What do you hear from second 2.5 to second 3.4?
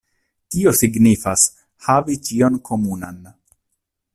komunan.